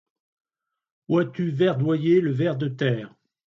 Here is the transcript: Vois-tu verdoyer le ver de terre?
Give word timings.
Vois-tu 1.09 1.51
verdoyer 1.51 2.21
le 2.21 2.31
ver 2.31 2.55
de 2.57 2.67
terre? 2.69 3.13